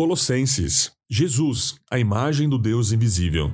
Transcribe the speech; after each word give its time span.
Colossenses. 0.00 0.92
Jesus, 1.10 1.74
a 1.90 1.98
imagem 1.98 2.48
do 2.48 2.56
Deus 2.56 2.90
invisível. 2.90 3.52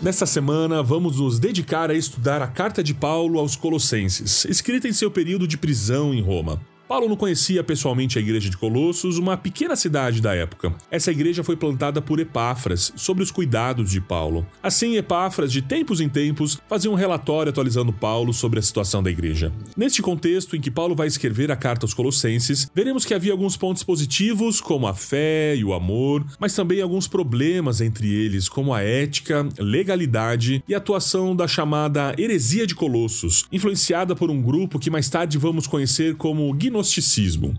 Nesta 0.00 0.26
semana, 0.26 0.80
vamos 0.80 1.18
nos 1.18 1.40
dedicar 1.40 1.90
a 1.90 1.94
estudar 1.94 2.40
a 2.40 2.46
carta 2.46 2.84
de 2.84 2.94
Paulo 2.94 3.40
aos 3.40 3.56
Colossenses, 3.56 4.44
escrita 4.44 4.86
em 4.86 4.92
seu 4.92 5.10
período 5.10 5.48
de 5.48 5.58
prisão 5.58 6.14
em 6.14 6.22
Roma. 6.22 6.64
Paulo 6.92 7.08
não 7.08 7.16
conhecia 7.16 7.64
pessoalmente 7.64 8.18
a 8.18 8.20
igreja 8.20 8.50
de 8.50 8.56
Colossos, 8.58 9.16
uma 9.16 9.34
pequena 9.34 9.74
cidade 9.74 10.20
da 10.20 10.34
época. 10.34 10.74
Essa 10.90 11.10
igreja 11.10 11.42
foi 11.42 11.56
plantada 11.56 12.02
por 12.02 12.20
Epáfras, 12.20 12.92
sobre 12.96 13.22
os 13.22 13.30
cuidados 13.30 13.90
de 13.90 13.98
Paulo. 13.98 14.46
Assim, 14.62 14.98
Epáfras, 14.98 15.50
de 15.50 15.62
tempos 15.62 16.02
em 16.02 16.08
tempos, 16.10 16.60
fazia 16.68 16.90
um 16.90 16.94
relatório 16.94 17.48
atualizando 17.48 17.94
Paulo 17.94 18.34
sobre 18.34 18.58
a 18.58 18.62
situação 18.62 19.02
da 19.02 19.10
igreja. 19.10 19.50
Neste 19.74 20.02
contexto 20.02 20.54
em 20.54 20.60
que 20.60 20.70
Paulo 20.70 20.94
vai 20.94 21.06
escrever 21.06 21.50
a 21.50 21.56
carta 21.56 21.86
aos 21.86 21.94
Colossenses, 21.94 22.70
veremos 22.74 23.06
que 23.06 23.14
havia 23.14 23.32
alguns 23.32 23.56
pontos 23.56 23.82
positivos, 23.82 24.60
como 24.60 24.86
a 24.86 24.92
fé 24.92 25.56
e 25.56 25.64
o 25.64 25.72
amor, 25.72 26.22
mas 26.38 26.54
também 26.54 26.82
alguns 26.82 27.08
problemas 27.08 27.80
entre 27.80 28.06
eles, 28.06 28.50
como 28.50 28.74
a 28.74 28.82
ética, 28.82 29.48
legalidade 29.58 30.62
e 30.68 30.74
a 30.74 30.76
atuação 30.76 31.34
da 31.34 31.48
chamada 31.48 32.14
heresia 32.18 32.66
de 32.66 32.74
Colossos, 32.74 33.46
influenciada 33.50 34.14
por 34.14 34.30
um 34.30 34.42
grupo 34.42 34.78
que 34.78 34.90
mais 34.90 35.08
tarde 35.08 35.38
vamos 35.38 35.66
conhecer 35.66 36.16
como 36.16 36.52
Gnosticismo 36.52 36.81
gnosticismo. 36.82 37.54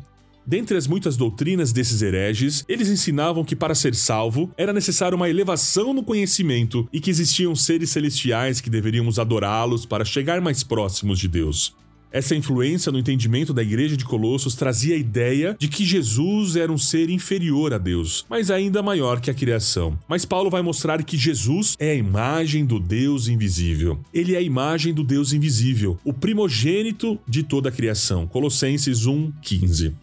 Dentre 0.46 0.76
as 0.76 0.88
muitas 0.88 1.16
doutrinas 1.16 1.72
desses 1.72 2.02
hereges, 2.02 2.66
eles 2.68 2.90
ensinavam 2.90 3.46
que 3.46 3.56
para 3.56 3.74
ser 3.74 3.96
salvo 3.96 4.52
era 4.58 4.74
necessário 4.74 5.16
uma 5.16 5.30
elevação 5.30 5.94
no 5.94 6.04
conhecimento 6.04 6.88
e 6.92 7.00
que 7.00 7.10
existiam 7.10 7.56
seres 7.56 7.92
celestiais 7.92 8.60
que 8.60 8.70
deveríamos 8.70 9.18
adorá-los 9.20 9.86
para 9.86 10.04
chegar 10.04 10.42
mais 10.42 10.62
próximos 10.62 11.18
de 11.18 11.30
Deus. 11.30 11.74
Essa 12.14 12.36
influência 12.36 12.92
no 12.92 13.00
entendimento 13.00 13.56
da 13.56 13.64
igreja 13.64 13.98
de 13.98 14.06
Colossos 14.06 14.54
trazia 14.54 14.94
a 14.94 15.00
ideia 15.00 15.58
de 15.58 15.68
que 15.68 15.84
Jesus 15.84 16.56
era 16.56 16.72
um 16.72 16.78
ser 16.78 17.10
inferior 17.10 17.74
a 17.74 17.80
Deus, 17.80 18.24
mas 18.30 18.52
ainda 18.52 18.84
maior 18.84 19.20
que 19.20 19.32
a 19.32 19.34
criação. 19.34 19.98
Mas 20.08 20.24
Paulo 20.24 20.48
vai 20.48 20.62
mostrar 20.62 21.02
que 21.02 21.18
Jesus 21.18 21.76
é 21.80 21.90
a 21.90 21.96
imagem 21.96 22.68
do 22.68 22.80
Deus 22.80 23.28
invisível. 23.28 24.00
Ele 24.14 24.36
é 24.36 24.38
a 24.38 24.42
imagem 24.44 24.94
do 24.94 25.04
Deus 25.04 25.34
invisível, 25.34 25.98
o 26.04 26.14
primogênito 26.14 27.20
de 27.28 27.42
toda 27.42 27.70
a 27.70 27.72
criação. 27.72 28.28
Colossenses 28.28 29.08
1:15. 29.08 29.96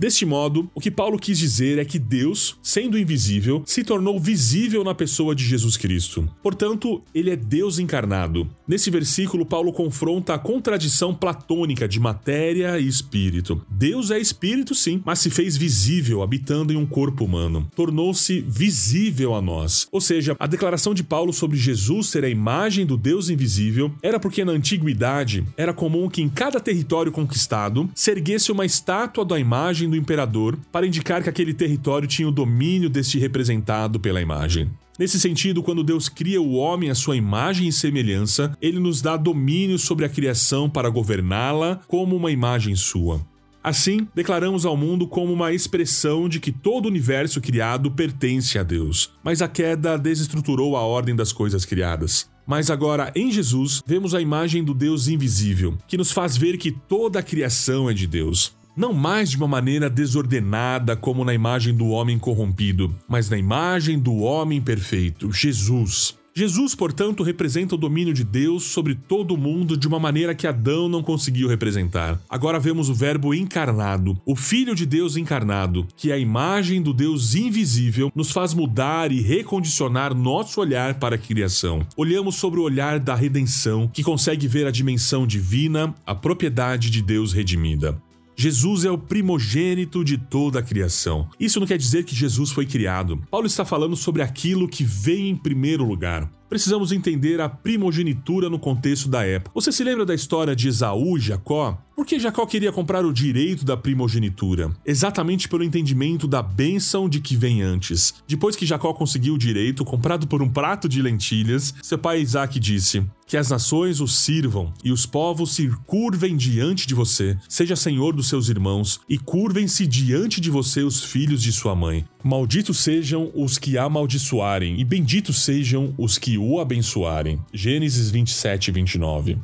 Deste 0.00 0.24
modo, 0.24 0.66
o 0.74 0.80
que 0.80 0.90
Paulo 0.90 1.18
quis 1.18 1.36
dizer 1.36 1.78
é 1.78 1.84
que 1.84 1.98
Deus, 1.98 2.56
sendo 2.62 2.98
invisível, 2.98 3.62
se 3.66 3.84
tornou 3.84 4.18
visível 4.18 4.82
na 4.82 4.94
pessoa 4.94 5.34
de 5.34 5.44
Jesus 5.44 5.76
Cristo. 5.76 6.26
Portanto, 6.42 7.02
ele 7.14 7.28
é 7.28 7.36
Deus 7.36 7.78
encarnado. 7.78 8.48
Nesse 8.66 8.90
versículo, 8.90 9.44
Paulo 9.44 9.74
confronta 9.74 10.32
a 10.32 10.38
contradição 10.38 11.14
platônica 11.14 11.86
de 11.86 12.00
matéria 12.00 12.80
e 12.80 12.88
espírito. 12.88 13.60
Deus 13.68 14.10
é 14.10 14.18
espírito, 14.18 14.74
sim, 14.74 15.02
mas 15.04 15.18
se 15.18 15.28
fez 15.28 15.54
visível 15.54 16.22
habitando 16.22 16.72
em 16.72 16.76
um 16.76 16.86
corpo 16.86 17.26
humano. 17.26 17.68
Tornou-se 17.76 18.40
visível 18.48 19.34
a 19.34 19.42
nós. 19.42 19.86
Ou 19.92 20.00
seja, 20.00 20.34
a 20.40 20.46
declaração 20.46 20.94
de 20.94 21.04
Paulo 21.04 21.30
sobre 21.30 21.58
Jesus 21.58 22.06
ser 22.06 22.24
a 22.24 22.30
imagem 22.30 22.86
do 22.86 22.96
Deus 22.96 23.28
invisível 23.28 23.92
era 24.02 24.18
porque 24.18 24.46
na 24.46 24.52
antiguidade 24.52 25.44
era 25.58 25.74
comum 25.74 26.08
que 26.08 26.22
em 26.22 26.28
cada 26.30 26.58
território 26.58 27.12
conquistado 27.12 27.90
se 27.94 28.10
erguesse 28.10 28.50
uma 28.50 28.64
estátua 28.64 29.26
da 29.26 29.38
imagem 29.38 29.89
do 29.90 29.96
imperador 29.96 30.58
para 30.72 30.86
indicar 30.86 31.22
que 31.22 31.28
aquele 31.28 31.52
território 31.52 32.08
tinha 32.08 32.28
o 32.28 32.32
domínio 32.32 32.88
deste 32.88 33.18
representado 33.18 34.00
pela 34.00 34.22
imagem. 34.22 34.70
Nesse 34.98 35.18
sentido, 35.18 35.62
quando 35.62 35.82
Deus 35.82 36.08
cria 36.10 36.42
o 36.42 36.52
homem 36.52 36.90
à 36.90 36.94
sua 36.94 37.16
imagem 37.16 37.66
e 37.66 37.72
semelhança, 37.72 38.54
ele 38.60 38.78
nos 38.78 39.00
dá 39.00 39.16
domínio 39.16 39.78
sobre 39.78 40.04
a 40.04 40.08
criação 40.10 40.68
para 40.68 40.90
governá-la 40.90 41.80
como 41.88 42.14
uma 42.14 42.30
imagem 42.30 42.76
sua. 42.76 43.20
Assim, 43.62 44.06
declaramos 44.14 44.64
ao 44.64 44.76
mundo 44.76 45.06
como 45.06 45.32
uma 45.32 45.52
expressão 45.52 46.28
de 46.28 46.38
que 46.38 46.52
todo 46.52 46.84
o 46.86 46.88
universo 46.88 47.40
criado 47.40 47.90
pertence 47.90 48.58
a 48.58 48.62
Deus. 48.62 49.12
Mas 49.22 49.42
a 49.42 49.48
queda 49.48 49.98
desestruturou 49.98 50.76
a 50.76 50.80
ordem 50.80 51.16
das 51.16 51.32
coisas 51.32 51.64
criadas. 51.64 52.28
Mas 52.46 52.70
agora, 52.70 53.12
em 53.14 53.30
Jesus, 53.30 53.82
vemos 53.86 54.14
a 54.14 54.20
imagem 54.20 54.64
do 54.64 54.74
Deus 54.74 55.08
invisível, 55.08 55.78
que 55.86 55.96
nos 55.96 56.10
faz 56.10 56.36
ver 56.36 56.56
que 56.56 56.72
toda 56.72 57.20
a 57.20 57.22
criação 57.22 57.88
é 57.88 57.94
de 57.94 58.06
Deus 58.06 58.58
não 58.80 58.94
mais 58.94 59.28
de 59.28 59.36
uma 59.36 59.46
maneira 59.46 59.90
desordenada 59.90 60.96
como 60.96 61.22
na 61.22 61.34
imagem 61.34 61.74
do 61.74 61.88
homem 61.88 62.18
corrompido, 62.18 62.96
mas 63.06 63.28
na 63.28 63.36
imagem 63.36 63.98
do 63.98 64.16
homem 64.20 64.58
perfeito, 64.58 65.30
Jesus. 65.30 66.18
Jesus, 66.34 66.74
portanto, 66.74 67.22
representa 67.22 67.74
o 67.74 67.78
domínio 67.78 68.14
de 68.14 68.24
Deus 68.24 68.62
sobre 68.62 68.94
todo 68.94 69.34
o 69.34 69.36
mundo 69.36 69.76
de 69.76 69.86
uma 69.86 69.98
maneira 69.98 70.34
que 70.34 70.46
Adão 70.46 70.88
não 70.88 71.02
conseguiu 71.02 71.46
representar. 71.46 72.18
Agora 72.26 72.58
vemos 72.58 72.88
o 72.88 72.94
Verbo 72.94 73.34
encarnado, 73.34 74.18
o 74.24 74.34
Filho 74.34 74.74
de 74.74 74.86
Deus 74.86 75.14
encarnado, 75.14 75.86
que 75.94 76.10
é 76.10 76.14
a 76.14 76.18
imagem 76.18 76.80
do 76.80 76.94
Deus 76.94 77.34
invisível, 77.34 78.10
nos 78.14 78.30
faz 78.30 78.54
mudar 78.54 79.12
e 79.12 79.20
recondicionar 79.20 80.14
nosso 80.14 80.58
olhar 80.58 80.94
para 80.94 81.16
a 81.16 81.18
criação. 81.18 81.86
Olhamos 81.98 82.36
sobre 82.36 82.60
o 82.60 82.62
olhar 82.62 82.98
da 82.98 83.14
redenção, 83.14 83.88
que 83.92 84.02
consegue 84.02 84.48
ver 84.48 84.66
a 84.66 84.70
dimensão 84.70 85.26
divina, 85.26 85.94
a 86.06 86.14
propriedade 86.14 86.88
de 86.88 87.02
Deus 87.02 87.34
redimida. 87.34 88.00
Jesus 88.40 88.86
é 88.86 88.90
o 88.90 88.96
primogênito 88.96 90.02
de 90.02 90.16
toda 90.16 90.60
a 90.60 90.62
criação. 90.62 91.28
Isso 91.38 91.60
não 91.60 91.66
quer 91.66 91.76
dizer 91.76 92.04
que 92.04 92.14
Jesus 92.14 92.50
foi 92.50 92.64
criado. 92.64 93.22
Paulo 93.30 93.46
está 93.46 93.66
falando 93.66 93.94
sobre 93.94 94.22
aquilo 94.22 94.66
que 94.66 94.82
vem 94.82 95.28
em 95.28 95.36
primeiro 95.36 95.84
lugar. 95.84 96.26
Precisamos 96.50 96.90
entender 96.90 97.40
a 97.40 97.48
primogenitura 97.48 98.50
no 98.50 98.58
contexto 98.58 99.08
da 99.08 99.24
época. 99.24 99.52
Você 99.54 99.70
se 99.70 99.84
lembra 99.84 100.04
da 100.04 100.12
história 100.12 100.56
de 100.56 100.66
Esaú 100.66 101.16
e 101.16 101.20
Jacó? 101.20 101.78
Por 102.00 102.06
que 102.06 102.18
Jacó 102.18 102.46
queria 102.46 102.72
comprar 102.72 103.04
o 103.04 103.12
direito 103.12 103.62
da 103.62 103.76
primogenitura? 103.76 104.70
Exatamente 104.86 105.46
pelo 105.46 105.62
entendimento 105.62 106.26
da 106.26 106.42
bênção 106.42 107.10
de 107.10 107.20
que 107.20 107.36
vem 107.36 107.60
antes. 107.60 108.14
Depois 108.26 108.56
que 108.56 108.64
Jacó 108.64 108.94
conseguiu 108.94 109.34
o 109.34 109.38
direito, 109.38 109.84
comprado 109.84 110.26
por 110.26 110.40
um 110.42 110.48
prato 110.48 110.88
de 110.88 111.02
lentilhas, 111.02 111.74
seu 111.82 111.98
pai 111.98 112.22
Isaac 112.22 112.58
disse: 112.58 113.04
Que 113.26 113.36
as 113.36 113.50
nações 113.50 114.00
o 114.00 114.08
sirvam 114.08 114.72
e 114.82 114.90
os 114.90 115.04
povos 115.04 115.54
se 115.54 115.68
curvem 115.84 116.38
diante 116.38 116.86
de 116.86 116.94
você, 116.94 117.36
seja 117.46 117.76
senhor 117.76 118.14
dos 118.14 118.28
seus 118.28 118.48
irmãos, 118.48 118.98
e 119.06 119.18
curvem-se 119.18 119.86
diante 119.86 120.40
de 120.40 120.50
você 120.50 120.82
os 120.82 121.04
filhos 121.04 121.42
de 121.42 121.52
sua 121.52 121.76
mãe. 121.76 122.06
Malditos 122.24 122.78
sejam 122.78 123.30
os 123.34 123.58
que 123.58 123.76
amaldiçoarem, 123.76 124.80
e 124.80 124.84
benditos 124.84 125.42
sejam 125.42 125.94
os 125.98 126.16
que 126.16 126.38
o 126.40 126.60
abençoarem. 126.60 127.38
Gênesis 127.52 128.10
27, 128.10 128.70
29. 128.70 129.38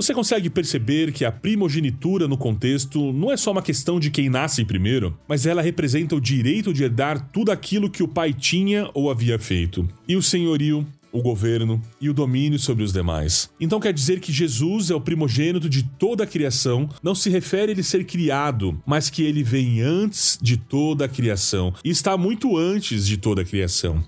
Você 0.00 0.14
consegue 0.14 0.48
perceber 0.48 1.12
que 1.12 1.26
a 1.26 1.30
primogenitura 1.30 2.26
no 2.26 2.38
contexto 2.38 3.12
não 3.12 3.30
é 3.30 3.36
só 3.36 3.52
uma 3.52 3.60
questão 3.60 4.00
de 4.00 4.10
quem 4.10 4.30
nasce 4.30 4.64
primeiro, 4.64 5.14
mas 5.28 5.44
ela 5.44 5.60
representa 5.60 6.16
o 6.16 6.20
direito 6.20 6.72
de 6.72 6.84
herdar 6.84 7.28
tudo 7.30 7.52
aquilo 7.52 7.90
que 7.90 8.02
o 8.02 8.08
pai 8.08 8.32
tinha 8.32 8.90
ou 8.94 9.10
havia 9.10 9.38
feito. 9.38 9.86
E 10.08 10.16
o 10.16 10.22
senhorio, 10.22 10.86
o 11.12 11.20
governo 11.20 11.80
e 12.00 12.08
o 12.08 12.14
domínio 12.14 12.58
sobre 12.58 12.82
os 12.82 12.94
demais. 12.94 13.50
Então 13.60 13.80
quer 13.80 13.92
dizer 13.92 14.20
que 14.20 14.32
Jesus 14.32 14.90
é 14.90 14.94
o 14.94 15.00
primogênito 15.00 15.68
de 15.68 15.82
toda 15.82 16.24
a 16.24 16.26
criação, 16.26 16.88
não 17.02 17.14
se 17.14 17.28
refere 17.28 17.72
a 17.72 17.74
ele 17.74 17.82
ser 17.82 18.04
criado, 18.06 18.80
mas 18.86 19.10
que 19.10 19.22
ele 19.22 19.42
vem 19.42 19.82
antes 19.82 20.38
de 20.40 20.56
toda 20.56 21.04
a 21.04 21.08
criação 21.08 21.74
e 21.84 21.90
está 21.90 22.16
muito 22.16 22.56
antes 22.56 23.06
de 23.06 23.16
toda 23.16 23.42
a 23.42 23.44
criação. 23.44 24.02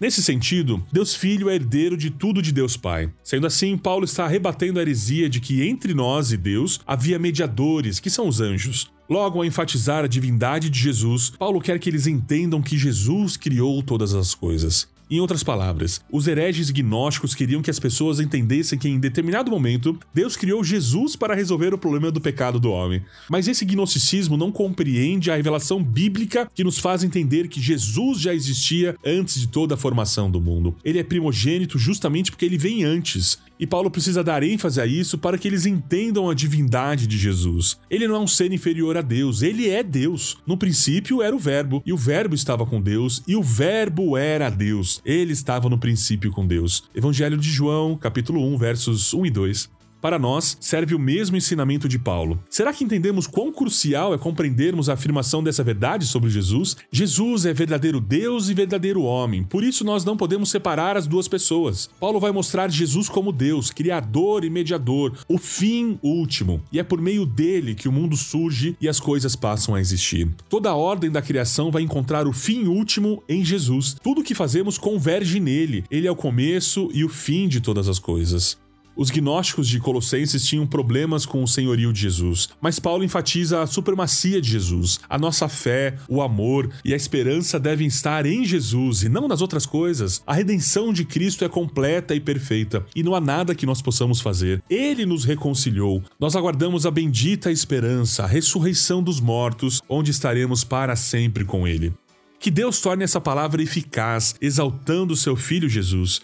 Nesse 0.00 0.22
sentido, 0.22 0.84
Deus 0.92 1.12
Filho 1.12 1.50
é 1.50 1.56
herdeiro 1.56 1.96
de 1.96 2.08
tudo 2.08 2.40
de 2.40 2.52
Deus 2.52 2.76
Pai. 2.76 3.12
Sendo 3.22 3.48
assim, 3.48 3.76
Paulo 3.76 4.04
está 4.04 4.28
rebatendo 4.28 4.78
a 4.78 4.82
heresia 4.82 5.28
de 5.28 5.40
que 5.40 5.66
entre 5.66 5.92
nós 5.92 6.30
e 6.30 6.36
Deus 6.36 6.78
havia 6.86 7.18
mediadores, 7.18 7.98
que 7.98 8.08
são 8.08 8.28
os 8.28 8.40
anjos. 8.40 8.92
Logo, 9.08 9.38
ao 9.38 9.44
enfatizar 9.44 10.04
a 10.04 10.08
divindade 10.08 10.68
de 10.68 10.78
Jesus, 10.78 11.30
Paulo 11.30 11.60
quer 11.60 11.78
que 11.78 11.88
eles 11.88 12.06
entendam 12.06 12.60
que 12.60 12.76
Jesus 12.76 13.36
criou 13.36 13.82
todas 13.82 14.14
as 14.14 14.34
coisas. 14.34 14.86
Em 15.10 15.20
outras 15.20 15.42
palavras, 15.42 16.02
os 16.12 16.28
hereges 16.28 16.70
gnósticos 16.70 17.34
queriam 17.34 17.62
que 17.62 17.70
as 17.70 17.78
pessoas 17.78 18.20
entendessem 18.20 18.78
que 18.78 18.90
em 18.90 19.00
determinado 19.00 19.50
momento 19.50 19.98
Deus 20.12 20.36
criou 20.36 20.62
Jesus 20.62 21.16
para 21.16 21.34
resolver 21.34 21.72
o 21.72 21.78
problema 21.78 22.10
do 22.10 22.20
pecado 22.20 22.60
do 22.60 22.70
homem. 22.70 23.02
Mas 23.30 23.48
esse 23.48 23.64
gnosticismo 23.64 24.36
não 24.36 24.52
compreende 24.52 25.30
a 25.30 25.36
revelação 25.36 25.82
bíblica 25.82 26.46
que 26.54 26.62
nos 26.62 26.78
faz 26.78 27.02
entender 27.02 27.48
que 27.48 27.58
Jesus 27.58 28.20
já 28.20 28.34
existia 28.34 28.94
antes 29.02 29.40
de 29.40 29.48
toda 29.48 29.76
a 29.76 29.78
formação 29.78 30.30
do 30.30 30.42
mundo. 30.42 30.76
Ele 30.84 30.98
é 30.98 31.02
primogênito 31.04 31.78
justamente 31.78 32.30
porque 32.30 32.44
ele 32.44 32.58
vem 32.58 32.84
antes. 32.84 33.38
E 33.58 33.66
Paulo 33.66 33.90
precisa 33.90 34.22
dar 34.22 34.42
ênfase 34.42 34.80
a 34.80 34.86
isso 34.86 35.18
para 35.18 35.36
que 35.36 35.48
eles 35.48 35.66
entendam 35.66 36.30
a 36.30 36.34
divindade 36.34 37.06
de 37.06 37.18
Jesus. 37.18 37.78
Ele 37.90 38.06
não 38.06 38.16
é 38.16 38.18
um 38.20 38.26
ser 38.26 38.52
inferior 38.52 38.96
a 38.96 39.02
Deus, 39.02 39.42
ele 39.42 39.68
é 39.68 39.82
Deus. 39.82 40.38
No 40.46 40.56
princípio 40.56 41.22
era 41.22 41.34
o 41.34 41.38
Verbo, 41.38 41.82
e 41.84 41.92
o 41.92 41.96
Verbo 41.96 42.34
estava 42.34 42.64
com 42.64 42.80
Deus, 42.80 43.22
e 43.26 43.34
o 43.34 43.42
Verbo 43.42 44.16
era 44.16 44.48
Deus. 44.48 45.00
Ele 45.04 45.32
estava 45.32 45.68
no 45.68 45.78
princípio 45.78 46.30
com 46.30 46.46
Deus. 46.46 46.84
Evangelho 46.94 47.36
de 47.36 47.50
João, 47.50 47.96
capítulo 47.96 48.46
1, 48.54 48.58
versos 48.58 49.12
1 49.12 49.26
e 49.26 49.30
2. 49.30 49.77
Para 50.00 50.18
nós, 50.18 50.56
serve 50.60 50.94
o 50.94 50.98
mesmo 50.98 51.36
ensinamento 51.36 51.88
de 51.88 51.98
Paulo. 51.98 52.40
Será 52.48 52.72
que 52.72 52.84
entendemos 52.84 53.26
quão 53.26 53.50
crucial 53.50 54.14
é 54.14 54.18
compreendermos 54.18 54.88
a 54.88 54.94
afirmação 54.94 55.42
dessa 55.42 55.64
verdade 55.64 56.06
sobre 56.06 56.30
Jesus? 56.30 56.76
Jesus 56.90 57.44
é 57.44 57.52
verdadeiro 57.52 58.00
Deus 58.00 58.48
e 58.48 58.54
verdadeiro 58.54 59.02
homem, 59.02 59.42
por 59.42 59.64
isso 59.64 59.84
nós 59.84 60.04
não 60.04 60.16
podemos 60.16 60.50
separar 60.50 60.96
as 60.96 61.06
duas 61.06 61.26
pessoas. 61.26 61.90
Paulo 61.98 62.20
vai 62.20 62.30
mostrar 62.30 62.70
Jesus 62.70 63.08
como 63.08 63.32
Deus, 63.32 63.70
Criador 63.70 64.44
e 64.44 64.50
mediador, 64.50 65.18
o 65.28 65.36
fim 65.36 65.98
último, 66.00 66.62
e 66.70 66.78
é 66.78 66.84
por 66.84 67.00
meio 67.00 67.26
dele 67.26 67.74
que 67.74 67.88
o 67.88 67.92
mundo 67.92 68.16
surge 68.16 68.76
e 68.80 68.88
as 68.88 69.00
coisas 69.00 69.34
passam 69.34 69.74
a 69.74 69.80
existir. 69.80 70.28
Toda 70.48 70.70
a 70.70 70.76
ordem 70.76 71.10
da 71.10 71.20
criação 71.20 71.70
vai 71.72 71.82
encontrar 71.82 72.28
o 72.28 72.32
fim 72.32 72.66
último 72.66 73.22
em 73.28 73.44
Jesus. 73.44 73.96
Tudo 74.00 74.20
o 74.20 74.24
que 74.24 74.34
fazemos 74.34 74.78
converge 74.78 75.40
nele, 75.40 75.84
ele 75.90 76.06
é 76.06 76.10
o 76.10 76.16
começo 76.16 76.88
e 76.94 77.04
o 77.04 77.08
fim 77.08 77.48
de 77.48 77.60
todas 77.60 77.88
as 77.88 77.98
coisas. 77.98 78.56
Os 78.98 79.10
gnósticos 79.10 79.68
de 79.68 79.78
Colossenses 79.78 80.44
tinham 80.44 80.66
problemas 80.66 81.24
com 81.24 81.40
o 81.40 81.46
senhorio 81.46 81.92
de 81.92 82.00
Jesus, 82.00 82.48
mas 82.60 82.80
Paulo 82.80 83.04
enfatiza 83.04 83.62
a 83.62 83.66
supremacia 83.66 84.40
de 84.40 84.50
Jesus. 84.50 84.98
A 85.08 85.16
nossa 85.16 85.48
fé, 85.48 85.94
o 86.08 86.20
amor 86.20 86.68
e 86.84 86.92
a 86.92 86.96
esperança 86.96 87.60
devem 87.60 87.86
estar 87.86 88.26
em 88.26 88.44
Jesus 88.44 89.04
e 89.04 89.08
não 89.08 89.28
nas 89.28 89.40
outras 89.40 89.64
coisas. 89.64 90.20
A 90.26 90.34
redenção 90.34 90.92
de 90.92 91.04
Cristo 91.04 91.44
é 91.44 91.48
completa 91.48 92.12
e 92.12 92.18
perfeita 92.18 92.84
e 92.92 93.04
não 93.04 93.14
há 93.14 93.20
nada 93.20 93.54
que 93.54 93.66
nós 93.66 93.80
possamos 93.80 94.20
fazer. 94.20 94.60
Ele 94.68 95.06
nos 95.06 95.24
reconciliou. 95.24 96.02
Nós 96.18 96.34
aguardamos 96.34 96.84
a 96.84 96.90
bendita 96.90 97.52
esperança, 97.52 98.24
a 98.24 98.26
ressurreição 98.26 99.00
dos 99.00 99.20
mortos, 99.20 99.80
onde 99.88 100.10
estaremos 100.10 100.64
para 100.64 100.96
sempre 100.96 101.44
com 101.44 101.68
Ele. 101.68 101.92
Que 102.40 102.50
Deus 102.52 102.80
torne 102.80 103.02
essa 103.02 103.20
palavra 103.20 103.62
eficaz, 103.62 104.36
exaltando 104.40 105.16
seu 105.16 105.34
Filho 105.34 105.68
Jesus, 105.68 106.20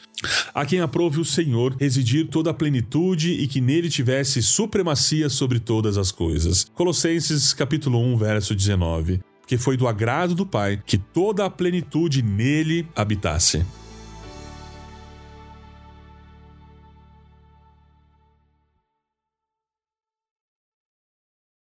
a 0.55 0.65
quem 0.65 0.81
aprove 0.81 1.21
o 1.21 1.25
Senhor 1.25 1.77
residir 1.79 2.29
toda 2.29 2.51
a 2.51 2.55
plenitude 2.55 3.33
e 3.33 3.49
que 3.49 3.61
nele 3.61 3.89
tivesse 3.89 4.41
supremacia 4.41 5.29
sobre 5.29 5.59
todas 5.59 5.99
as 5.99 6.13
coisas. 6.13 6.67
Colossenses 6.73 7.53
capítulo 7.53 7.99
1, 7.99 8.17
verso 8.17 8.55
19. 8.55 9.21
Que 9.47 9.59
foi 9.59 9.77
do 9.77 9.89
agrado 9.89 10.35
do 10.35 10.47
Pai 10.47 10.81
que 10.87 10.97
toda 10.97 11.45
a 11.45 11.51
plenitude 11.51 12.23
nele 12.23 12.89
habitasse. 12.95 13.65